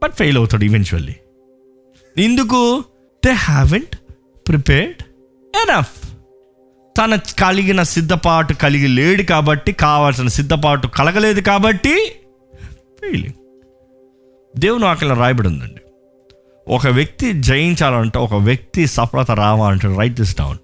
[0.04, 1.16] బట్ ఫెయిల్ అవుతాడు ఈవెన్చువల్లీ
[2.18, 2.84] ఎందుకు?
[3.26, 3.96] దే హ్యావెంట్
[4.48, 5.04] ప్రిపేర్డ్
[5.56, 6.10] ఎనఫ్
[6.98, 12.12] తన కలిగిన సిద్ధపాటు కలిగి లేడు కాబట్టి కావాల్సిన సిద్ధపాటు కలగలేదు కాబట్టి
[13.00, 13.34] ఫెయిలింగ్
[14.60, 15.82] దేవుని ఆకలి రాయబడి ఉందండి
[16.68, 20.58] ఒక వ్యక్తి జయించాలంటే ఒక వ్యక్తి సఫలత రావాలంటే రైట్ దిస్ డౌన్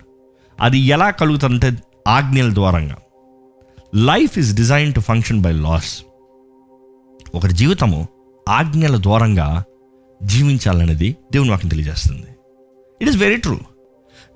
[0.61, 2.95] అది ఎలా కలుగుతుందంటే ఆజ్ఞల ద్వారంగా.
[3.95, 6.03] Life is design to function by laws
[7.35, 8.07] ఒకరి జీవితము
[8.49, 9.63] ఆజ్ఞల ద్వారంగా
[10.23, 12.27] జీవించాలనేది దేవుని వాక్యం తెలియజేస్తుంది.
[13.01, 13.59] It is very true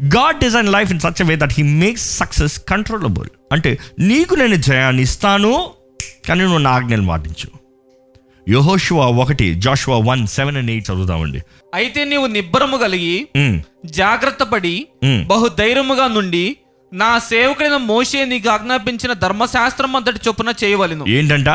[0.07, 5.01] God design life in such way that he makes success controllable అంటే నీకు నేను జయాన్ని
[5.01, 5.71] ఇస్తాను
[6.27, 7.59] కానీ నువ్వు నా ఆజ్ఞలు పాటించు
[8.49, 11.41] యహోషువా ఒకటి Joshua one seven and eight చదువుతామండి
[11.75, 13.27] అయితే నీవు నిబ్బరము కలిగి
[13.85, 14.87] జాగ్రత్త పడి.
[15.27, 16.55] బహుధైర్యముగా నుండి
[16.93, 21.05] నా సేవకుడైన మోషే నీకు ఆజ్ఞాపించిన ధర్మశాస్త్రం అంతటి చొప్పున చేయవలెను.
[21.07, 21.49] ఏంటంట?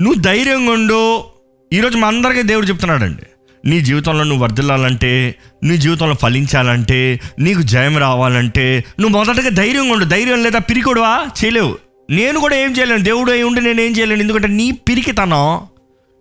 [0.00, 1.24] నువ్వు ధైర్యంగా ఉండు.
[1.72, 3.22] ఈరోజు మా అందరికీ దేవుడు చెప్తున్నాడండి.
[3.64, 10.04] నీ జీవితంలో నువ్వు వర్ధిల్లాలంటే నీ జీవితంలో ఫలించాలంటే నీకు జయం రావాలంటే నువ్వు మొదటగా ధైర్యంగా ఉండు.
[10.04, 11.26] ధైర్యం లేదా పిరికొడువా?
[11.44, 11.78] చేయలేవు.
[12.10, 13.02] నేను కూడా ఏం చేయలేను.
[13.02, 14.20] దేవుడు అయి ఉండి నేను ఏం చేయలేను.
[14.20, 15.60] ఎందుకంటే నీ పిరికితనం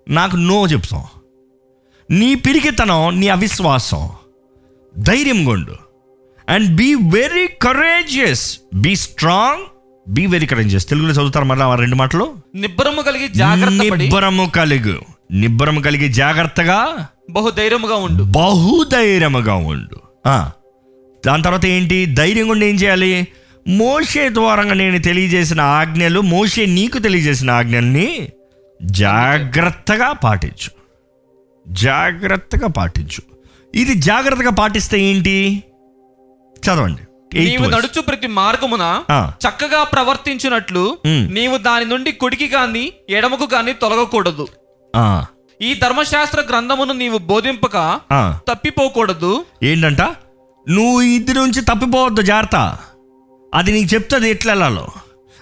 [0.10, 1.04] నాకు నో చెప్తాం.
[2.12, 4.10] నీ పిరికితనం నీ అవిశ్వాసం.
[4.98, 5.76] ధైర్యంగా ఉండు.
[6.50, 9.64] And be very courageous be strong
[10.14, 12.36] be very courageous తెలుగులో చదువుతారు మళ్ళీ రెండు మాటలు?
[12.56, 15.02] నిబ్బరము కలిగి జాగ్రత్త నిబ్బరము కలిగు.
[15.32, 18.24] నిబ్బరము కలిగి జాగ్రత్తగా బహుధైర్యముగా ఉండు.
[18.24, 20.28] బహుధైర్యముగా ఉండు.
[21.26, 22.06] దాని తర్వాత ఏంటి?
[22.06, 23.28] ధైర్యంగా ఉండి ఏం చేయాలి?
[23.68, 28.30] మోషే ద్వారంగా నేను తెలియజేసిన ఆజ్ఞలు మోషే నీకు తెలియజేసిన ఆజ్ఞల్ని
[28.84, 30.72] జాగ్రత్తగా పాటించు.
[31.74, 33.22] జాగ్రత్తగా పాటించు.
[33.76, 35.64] ఇది జాగ్రత్తగా పాటిస్తే ఏంటి?
[36.66, 37.02] చదవండి.
[37.40, 37.70] నీవు.
[37.70, 39.04] నడుచు ప్రతి మార్గమున.
[39.30, 40.98] చక్కగా ప్రవర్తించినట్లు.
[41.08, 44.48] నీవు దాని నుండి కుడికి గాని ఎడమకు గాని తొలగకూడదు.
[45.60, 47.78] ఈ ధర్మశాస్త్ర గ్రంథమును నీవు బోధింపక.
[48.50, 49.32] తప్పిపోకూడదు.
[49.64, 50.02] ఏంటంట?
[50.68, 52.58] నువ్వు ఇది నుంచి తప్పిపోవద్దు జాగ్రత్త.
[53.54, 54.86] అది నీకు చెప్తుంది ఎట్లా వెళ్ళాలో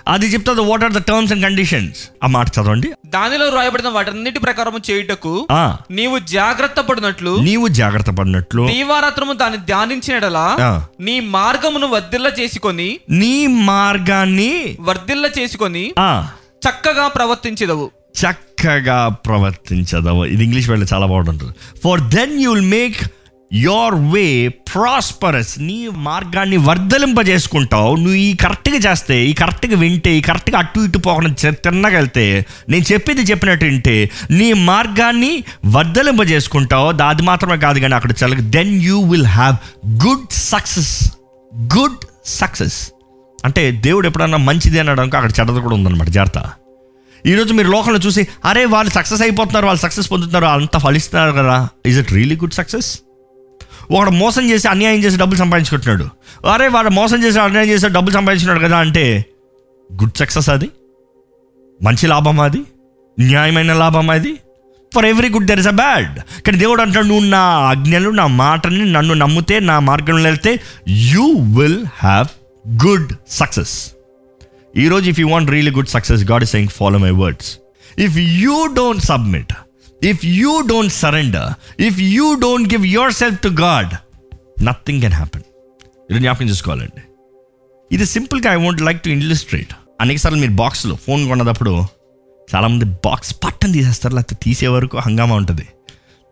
[0.07, 2.89] అది చెప్తుంది what are the terms and conditions ఆ మాట చదవండి.
[3.05, 5.33] దానిలో రాయబడిన వాటన్నిటి ప్రకారం చేయుటకు
[5.91, 10.71] నీవు జాగ్రత్త పడినట్లు నీవు జాగ్రత్త పడినట్లు దీవారాత్రము దాన్ని ధ్యానించినడలా ఆ.
[10.99, 14.51] నీ మార్గమును వర్ధిల్ల చేసుకొని నీ మార్గాన్ని
[14.81, 15.85] వర్ధిల్ల చేసుకొని
[16.65, 17.87] చక్కగా ప్రవర్తించదవు.
[18.23, 22.97] చక్కగా ప్రవర్తించదవు ఇది ఇంగ్లీష్ వెళ్ళి చాలా బాగుంటుంది for then you will make
[23.53, 27.95] your way prosperous నీ మార్గాన్ని వర్ధలింపజేసుకుంటావు.
[27.95, 33.21] నువ్వు ఈ కరెక్ట్గా చేస్తే ఈ కరెక్ట్గా వింటే ఈ కరెక్ట్గా అటు ఇటు పోకుండా తిన్నగలితే నేను చెప్పేది
[33.21, 36.91] చెప్పినట్టు వింటే నీ మార్గాన్ని వర్ధలింపజేసుకుంటావు.
[36.91, 39.55] చేసుకుంటావు అది మాత్రమే కాదు కానీ అక్కడ చల్ల then you will have
[40.07, 41.11] good success
[41.77, 42.91] good success
[43.45, 46.07] అంటే దేవుడు ఎప్పుడన్నా మంచిది అనడానికి అక్కడ చెడ్డది కూడా ఉందన్నమాట.
[46.07, 46.51] జాగ్రత్త.
[47.25, 51.69] ఈరోజు మీరు లోకంలో చూసి అరే వాళ్ళు సక్సెస్ అయిపోతున్నారు వాళ్ళు సక్సెస్ పొందుతున్నారు అంతా ఫలిస్తున్నారు కదా.
[51.85, 52.99] Is it really good success
[53.91, 56.05] ఒకడు మోసం చేసి అన్యాయం చేసి డబ్బులు సంపాదించుకుంటున్నాడు.
[56.47, 59.25] అరే వాడు మోసం చేసి అన్యాయం చేసి డబ్బులు సంపాదించుకున్నాడు కదా అంటే
[60.01, 60.69] గుడ్ సక్సెస్ అది?
[61.83, 62.61] మంచి లాభం అది?
[63.19, 64.33] న్యాయమైన లాభం అది?
[64.93, 68.91] For every good there is a bad కానీ దేవుడు అంటాడు నువ్వు నా ఆజ్ఞలు నా మాటని
[68.91, 72.27] నన్ను నమ్మితే నా మార్గంలో వెళ్తే you will have
[72.85, 73.94] good success
[74.83, 77.49] ఈరోజు if you want really good success God is saying follow my words
[78.05, 79.53] if you don't submit
[80.11, 81.49] if you don't surrender
[81.87, 82.85] if you don't give
[83.21, 83.93] yourself to God
[84.69, 85.45] nothing can happen
[86.09, 87.03] ఇది జ్ఞాపకం చేసుకోవాలండి.
[87.91, 89.71] ఇది సింపుల్గా I want like to illustrate
[90.03, 91.73] అనేకసార్లు మీరు బాక్స్లో phone కొన్నప్పుడు
[92.47, 95.65] చాలామంది బాక్స్ పట్టం తీసేస్తారు లేకపోతే తీసే వరకు హంగామా ఉంటుంది.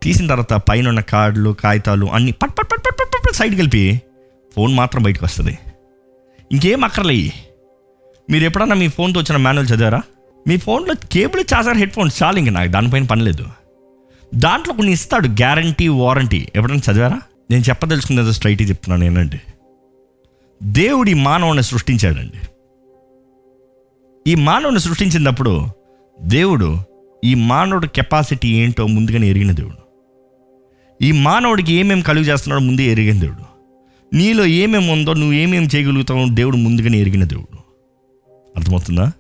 [0.02, 3.84] తీసిన తర్వాత పైన ఉన్న కార్డులు కాగితాలు అన్ని పట్ పట్ పట్ పట్ పట్ పట్ సైడ్ కలిపి
[4.56, 5.54] ఫోన్ మాత్రం బయటకు వస్తుంది.
[6.52, 7.28] ఇంకేం అక్కర్లేయి
[8.30, 10.02] మీరు ఎప్పుడన్నా మీ ఫోన్తో వచ్చిన మాన్యువల్ చదివారా?
[10.48, 13.46] మీ ఫోన్లో కేబుల్ చార్జర్ హెడ్ ఫోన్స్ చాలు ఇంక నాకు దానిపైన పని లేదు.
[14.36, 17.22] దాంట్లో కొన్ని ఇస్తాడు గ్యారంటీ వారంటీ ఎప్పుడైనా చదివారా?
[17.52, 19.42] నేను చెప్పదలుచుకున్నది స్ట్రైట్ చెప్తున్నాను ఏంటంటే
[20.64, 22.40] దేవుడి మానవుని సృష్టించాడండి.
[24.32, 25.68] ఈ మానవుని సృష్టించినప్పుడు
[26.22, 26.78] దేవుడు
[27.24, 29.78] ఈ మానవుడి కెపాసిటీ ఏంటో ముందుగానే ఎరిగిన దేవుడు.
[31.04, 33.54] ఈ మానవుడికి ఏమేమి కలుగు చేస్తున్నాడో ముందే ఎరిగిన దేవుడు.
[34.16, 37.62] నీలో ఏమేమి ఉందో నువ్వు ఏమేమి చేయగలుగుతావో దేవుడు ముందుగానే ఎరిగిన దేవుడు.
[38.58, 39.12] అర్థమవుతుందా?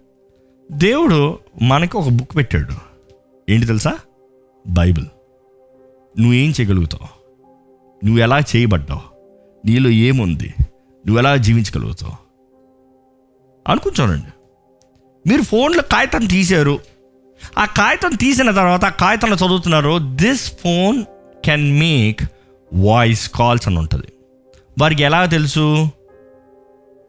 [0.71, 2.73] దేవుడు మనకు ఒక బుక్ పెట్టాడు.
[3.51, 3.97] ఏంటి తెలుసా?
[4.67, 5.05] బైబిల్.
[6.19, 7.07] నువ్వేం చేయగలుగుతావు?
[8.05, 9.01] నువ్వు ఎలా చేయబడ్డావు?
[9.65, 10.53] నీలో ఏముంది?
[11.07, 12.13] నువ్వు ఎలా జీవించగలుగుతావు?
[13.67, 14.27] అనుకుంటానండి
[15.29, 16.79] మీరు ఫోన్లో కాగితం తీశారు.
[17.59, 21.03] ఆ కాగితం తీసిన తర్వాత ఆ కాగితంలో చదువుతున్నారు this phone
[21.45, 22.21] can make
[22.73, 24.07] voice calls అని ఉంటుంది.
[24.81, 25.89] వారికి ఎలా తెలుసు?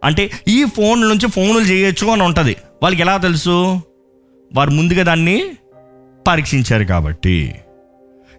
[0.05, 2.57] అంటే ఈ ఫోన్ నుంచి ఫోన్లు చేయొచ్చు అని ఉంటుంది.
[2.83, 3.81] వాళ్ళకి ఎలా తెలుసు?
[4.55, 5.45] వారు ముందుగా దాన్ని
[6.29, 7.55] పరీక్షించారు కాబట్టి.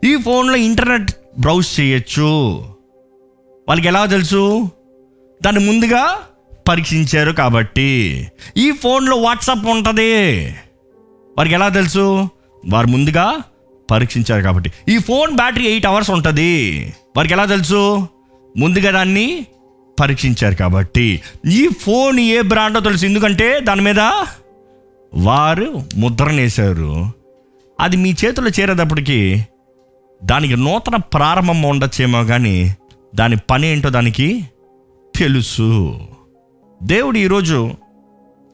[0.04, 2.60] ఈ ఫోన్లో ఇంటర్నెట్ బ్రౌజ్ చేయొచ్చు.
[3.68, 4.70] వాళ్ళకి ఎలా తెలుసు?
[5.44, 6.18] దాన్ని ముందుగా
[6.68, 8.28] పరీక్షించారు కాబట్టి.
[8.58, 10.48] ఈ ఫోన్లో వాట్సాప్ ఉంటుంది.
[11.38, 12.30] వారికి ఎలా తెలుసు?
[12.70, 13.42] వారు ముందుగా
[13.92, 14.72] పరీక్షించారు కాబట్టి.
[14.90, 16.94] ఈ ఫోన్ బ్యాటరీ ఎయిట్ అవర్స్ ఉంటుంది.
[17.18, 18.08] వారికి ఎలా తెలుసు?
[18.58, 19.46] ముందుగా దాన్ని
[20.00, 23.06] పరీక్షించారు కాబట్టి ఈ ఫోన్ ఏ బ్రాండో తెలుసు.
[23.06, 24.00] ఎందుకంటే దాని మీద
[25.14, 27.12] వారు ముద్రనేశారు.
[27.80, 29.48] అది మీ చేతిలో చేరేటప్పటికి
[30.24, 32.76] దానికి నూతన ప్రారంభం ఉండొచ్చేమో కానీ
[33.16, 34.46] దాని పని ఏంటో దానికి
[35.16, 36.00] తెలుసు.
[36.84, 37.72] దేవుడు ఈరోజు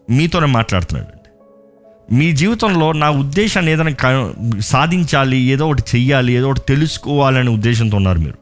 [0.09, 1.21] మీతోనే మాట్లాడుతున్నాడు.
[2.13, 8.19] మీ జీవితంలో నా ఉద్దేశాన్ని ఏదైనా క- సాధించాలి ఏదో ఒకటి చెయ్యాలి ఏదో ఒకటి తెలుసుకోవాలనే ఉద్దేశంతో ఉన్నారు
[8.19, 8.35] మీరు.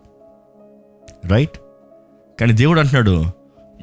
[1.28, 1.58] రైట్?
[2.40, 3.26] కానీ దేవుడు అంటున్నాడు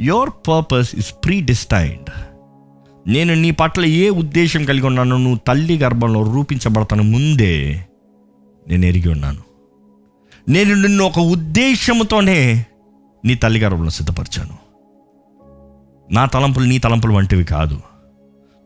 [0.00, 2.10] your purpose is predestined
[3.08, 7.86] నేను నీ పట్ల ఏ ఉద్దేశం కలిగి ఉన్నానో నువ్వు తల్లి గర్భంలో రూపించబడతాను ముందే
[8.68, 9.40] నేను ఎరిగి ఉన్నాను.
[10.48, 12.66] నేను నిన్ను ఒక ఉద్దేశంతోనే
[13.24, 14.56] నీ తల్లి గర్భంలో సిద్ధపరిచాను.
[16.12, 17.80] నా తలంపులు నీ తలంపులు వంటివి కాదు.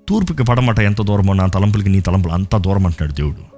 [0.09, 3.50] తూర్పుకి పడమట ఎంత దూరమో నా తలంపులకి నీ తలంపులు అంత దూరం అంటున్నాడు దేవుడు.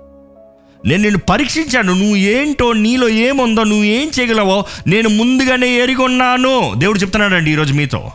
[0.86, 1.92] నేను నిన్ను పరీక్షించాను.
[1.92, 6.74] నువ్వు ఏంటో నీలో ఏముందో నువ్వు ఏం చేయగలవో నేను ముందుగానే ఎరిగొన్నాను.
[6.74, 8.12] దేవుడు చెప్తున్నాడండి ఈరోజు మీతో.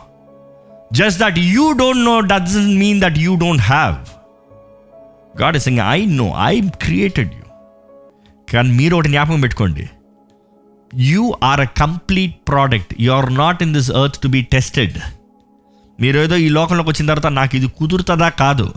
[0.92, 3.96] Just that you don't know doesn't mean that you don't have
[5.42, 7.44] God is saying I know I created you
[8.52, 9.88] కానీ మీరు ఒకటి జ్ఞాపకం పెట్టుకోండి.
[10.94, 14.98] You are a complete product you are not in this earth to be tested
[16.00, 18.28] మీరు ఏదో ఈ లోకంలోకి వచ్చిన తర్వాత నాకు ఇది కుదురుతుందా?
[18.28, 18.74] కాదు.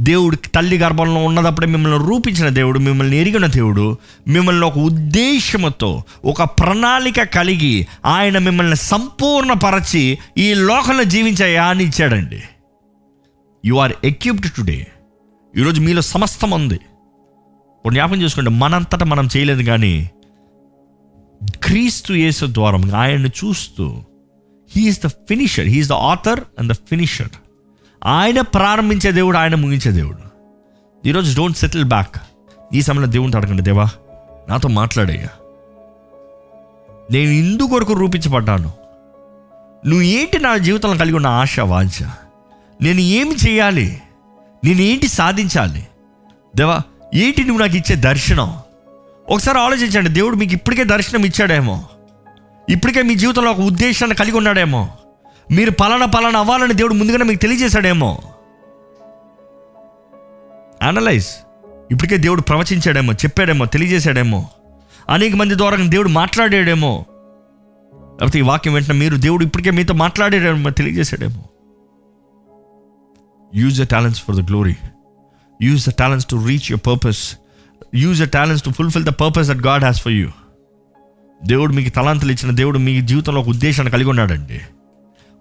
[0.00, 7.22] దేవుడు తల్లి గర్భంలో ఉన్నదప్పుడే మిమ్మల్ని రూపించిన దేవుడు మిమ్మల్ని ఎరిగిన దేవుడు మిమ్మల్ని ఒక ఉద్దేశంతో ఒక ప్రణాళిక
[7.22, 12.42] కలిగి ఆయన మిమ్మల్ని సంపూర్ణపరచి ఈ లోకంలో జీవించే అని ఇచ్చాడండి.
[13.64, 14.86] యు ఆర్ ఎక్విప్డ్ టుడే
[15.56, 16.80] ఈరోజు మీలో సమస్తం ఉంది.
[17.86, 20.10] ఒక జ్ఞాపకం చేసుకోండి మనంతటా మనం చేయలేదు కానీ
[21.64, 24.04] క్రీస్తు యేసు ద్వారా ఆయన్ని చూస్తూ
[24.76, 27.28] he is the finisher he is the author and the finisher
[28.04, 30.18] ఆయన ప్రారంభించే దేవుడు ఆయన ముగించే దేవుడు.
[31.08, 32.16] ఈరోజు డోంట్ సెటిల్ బ్యాక్
[32.74, 33.86] ఈ సమయంలో దేవుని అడగండి దేవా
[34.48, 35.28] నాతో మాట్లాడయ్యా.
[37.10, 38.72] నేను ఇందు కొరకు రూపించబడ్డాను.
[39.86, 42.06] నువ్వు ఏంటి నా జీవితంలో కలిగి ఉన్న ఆశ వాంఛ?
[42.82, 44.02] నేను ఏమి చేయాలి?
[44.64, 45.86] నేను ఏంటి సాధించాలి?
[46.56, 46.78] దేవా
[47.14, 48.56] ఏంటి నువ్వు నాకు ఇచ్చే దర్శనం?
[49.28, 51.84] ఒకసారి ఆలోచించండి దేవుడు మీకు ఇప్పటికే దర్శనం ఇచ్చాడేమో.
[52.68, 54.88] ఇప్పటికే మీ జీవితంలో ఒక ఉద్దేశాన్ని కలిగి ఉన్నాడేమో.
[55.50, 58.22] మీరు పలానా పలానా అవ్వాలని దేవుడు ముందుగానే మీకు తెలియజేశాడేమో.
[60.82, 61.26] అనలైజ్
[61.90, 64.48] ఇప్పటికే దేవుడు ప్రవచించాడేమో చెప్పాడేమో తెలియజేశాడేమో.
[65.08, 67.04] అనేక మంది ద్వారా దేవుడు మాట్లాడాడేమో.
[67.94, 71.44] లేకపోతే ఈ వాక్యం వెంటనే మీరు దేవుడు ఇప్పటికే మీతో మాట్లాడాడేమో తెలియజేశాడేమో.
[73.54, 74.74] Use the talents for the glory
[75.62, 77.36] use the talents to reach your purpose
[77.94, 80.30] use the talents to fulfil the purpose that God has for you
[81.44, 84.60] దేవుడు మీకు తలాంతులు ఇచ్చిన దేవుడు మీ జీవితంలో ఒక ఉద్దేశాన్ని కలిగి ఉన్నాడండి.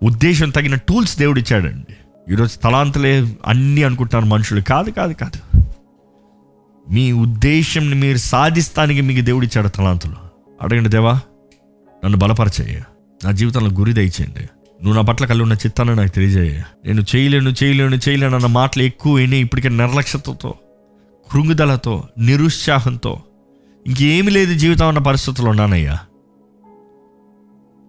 [0.03, 1.95] ఉద్దేశం తగిన టూల్స్ దేవుడు ఇచ్చాడండి
[2.33, 4.61] ఈరోజు స్థలాంతలే అన్నీ అనుకుంటున్నారు మనుషులు.
[4.61, 5.59] కాదు కాదు కాదు.
[6.91, 10.15] మీ ఉద్దేశంని మీరు సాధిస్తానికి మీకు దేవుడు ఇచ్చాడు తలాంతులు.
[10.61, 11.13] అడగండి దేవా
[12.05, 12.81] నన్ను బలపరచేయ
[13.25, 14.39] నా జీవితంలో గురి దయచేయండి.
[14.83, 19.17] నువ్వు నా పట్ల కలిగి ఉన్న చిత్తాన్ని నాకు తెలియజేయ నేను చేయలేను చేయలేను చేయలేను అన్న మాటలు ఎక్కువ
[19.17, 20.55] అయినాయి ఇప్పటికే నిర్లక్ష్యతతో
[21.31, 23.19] కృంగుదలతో నిరుత్సాహంతో
[23.87, 25.99] ఇంకేమి లేదు జీవితం అన్న పరిస్థితుల్లో ఉన్నానయ్యా.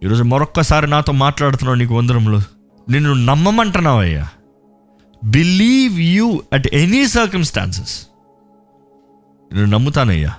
[0.05, 2.39] ఈరోజు మరొక్కసారి నాతో మాట్లాడుతున్నావు నీకు వందరంలో
[2.89, 4.29] నిన్ను నమ్మమంటున్నావయ్యా.
[5.25, 8.07] Believe you at any circumstances
[9.53, 10.35] నేను నమ్ముతానయ్యా.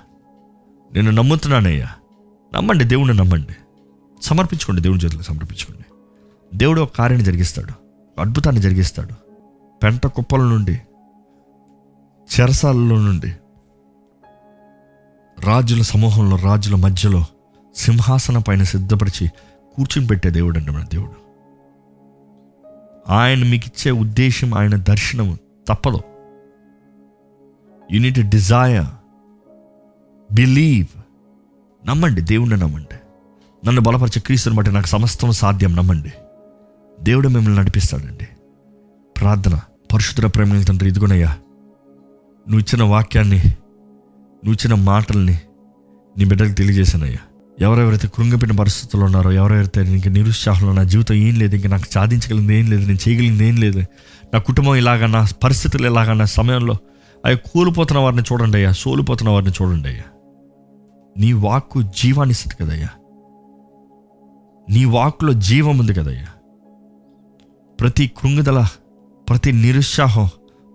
[0.94, 1.88] నేను నమ్ముతున్నానయ్యా.
[2.54, 3.56] నమ్మండి దేవుణ్ణి నమ్మండి.
[4.22, 5.84] సమర్పించుకోండి దేవుని చేతులకు సమర్పించుకోండి.
[6.58, 7.72] దేవుడు ఒక కార్యాన్ని జరిగిస్తాడు.
[8.20, 9.14] అద్భుతాన్ని జరిగిస్తాడు.
[9.82, 10.80] పెంట కుప్పల నుండి
[12.40, 13.32] చెరసాలలో నుండి
[15.44, 17.24] రాజుల సమూహంలో రాజుల మధ్యలో
[17.76, 19.30] సింహాసన పైన సిద్ధపరిచి
[19.76, 21.22] కూర్చుని పెట్టే దేవుడు అండి మన దేవుడు.
[23.12, 26.00] ఆయన మీకు ఇచ్చే ఉద్దేశం ఆయన దర్శనం తప్పదు.
[27.92, 28.86] యూనిట్ డిజైర్
[30.34, 31.00] బిలీవ్
[31.86, 32.96] నమ్మండి దేవుణ్ణి నమ్మండి.
[33.66, 36.12] నన్ను బలపరిచే క్రీస్తుని బట్టి నాకు సమస్తం సాధ్యం నమ్మండి.
[37.00, 38.28] దేవుడు మిమ్మల్ని నడిపిస్తాడండి.
[39.16, 39.60] ప్రార్థన
[39.92, 41.28] పరిశుద్ధ ప్రేమ తండ్రి ఇదిగోనయ్యా
[42.48, 43.42] నువ్వు ఇచ్చిన వాక్యాన్ని
[44.44, 45.38] నువ్వు ఇచ్చిన మాటల్ని
[46.18, 47.18] నీ బిడ్డలకు తెలియజేశానయ్యా.
[47.62, 52.66] ఎవరెవరైతే కృంగిపోయిన పరిస్థితుల్లో ఉన్నారో ఎవరెవరైతే ఇంక నిరుత్సాహంలో నా జీవితం ఏం లేదు ఇంక నాకు సాధించగలిగింది ఏం
[52.70, 53.80] లేదు నేను చేయగలిగింది ఏం లేదు
[54.32, 56.74] నా కుటుంబం ఇలాగా నా పరిస్థితులు ఇలాగా నా సమయంలో
[57.24, 60.06] అవి కూలిపోతున్న వారిని చూడండి అయ్యా సోలిపోతున్న వారిని చూడండి అయ్యా.
[61.16, 62.90] నీ వాక్కు జీవాన్ని ఇస్తుంది కదయ్యా
[64.68, 66.28] నీ వాక్కులో జీవం ఉంది కదయ్యా
[67.78, 68.58] ప్రతి కృంగిదల
[69.26, 70.26] ప్రతి నిరుత్సాహం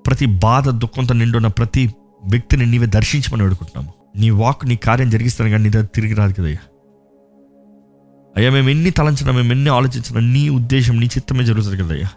[0.06, 1.84] ప్రతి బాధ దుఃఖంతో నిండున్న ప్రతి
[2.23, 3.91] వ్యక్తిని నీవే దర్శించమని వేడుకుంటున్నాము.
[4.15, 6.62] నీ వాక్ నీ కార్యం జరిగిస్తాను కానీ నీ దగ్గర తిరిగి రాదు కదయ్యా
[8.38, 12.10] అయ్యా మేము ఎన్ని తలంచినా మేము ఎన్ని ఆలోచించినా నీ ఉద్దేశం నీ చిత్తమే జరుగుతుంది కదయ్యా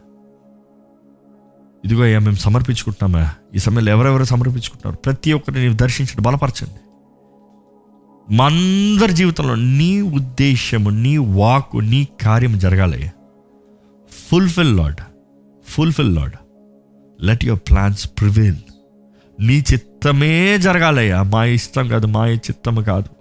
[1.84, 4.96] ఇదిగో అయ్యా మేము సమర్పించుకుంటున్నామా ఈ సమయంలో ఎవరెవరు సమర్పించుకుంటున్నారు?
[4.96, 6.80] ప్రతి ఒక్కరిని నీవు దర్శించండి బలపరచండి.
[8.34, 13.10] మా అందరి జీవితంలో నీ ఉద్దేశము నీ వాకు నీ కార్యం జరగాలయ్యా
[14.30, 15.00] fulfil lord
[15.68, 16.36] fulfil lord
[17.24, 18.60] let your plans prevail
[19.40, 23.19] నీ చిత్తమే జరగాలయ్యా మా ఇష్టం కాదు మా చిత్తం కాదు.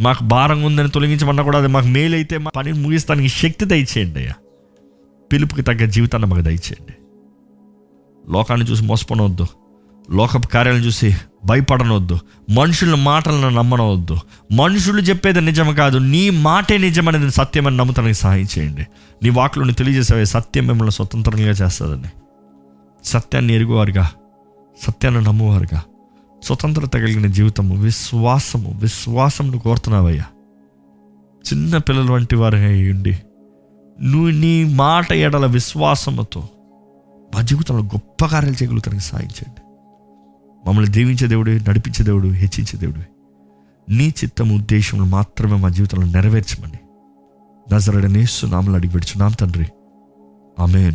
[0.00, 4.32] మాకు భారంగా ఉందని తొలగించమన్నా కూడా అది మాకు మేలైతే మా పని ముగిస్తానికి శక్తి దయచేయండి అయ్యా.
[5.32, 6.92] పిలుపుకి తగ్గ జీవితాన్ని మాకు దయచేయండి.
[8.32, 9.46] లోకాన్ని చూసి మోసపోనవద్దు.
[10.10, 12.18] లోకపు కార్యాలను చూసి భయపడనవద్దు.
[12.50, 14.16] మనుషుల మాటలను నమ్మనవద్దు.
[14.52, 15.98] మనుషులు చెప్పేది నిజం కాదు.
[15.98, 18.86] నీ మాటే నిజమనేది సత్యమని నమ్ముతానికి సహాయం చేయండి.
[19.22, 22.10] నీ వాకులను తెలియజేసే సత్యం మిమ్మల్ని స్వతంత్రంగా చేస్తుందని.
[23.04, 24.10] సత్యాన్ని ఎరుగువారుగా
[24.82, 25.82] సత్యాన్ని నమ్మువారుగా.
[26.42, 30.24] స్వతంత్రత కలిగిన జీవితము విశ్వాసము విశ్వాసమును కోరుతున్నావయ్యా.
[31.40, 33.18] చిన్న పిల్లల వంటి వారు అయి ఉండి
[34.02, 36.48] నువ్వు నీ మాట ఎడల విశ్వాసముతో
[37.34, 39.60] మా జీవితంలో గొప్ప కార్యాలు చేయగలుగుతానికి సాధించండి
[40.68, 43.00] మమ్మల్ని దీవించే దేవుడు నడిపించే దేవుడు హెచ్చించే దేవుడు
[43.92, 46.78] నీ చిత్తము ఉద్దేశములు మాత్రమే మా జీవితంలో నెరవేర్చమని.
[47.74, 49.66] నజరడనేస్తు నామలు అడిగి పెడుచున్నాం తండ్రి.
[50.58, 50.94] ఆమెన్.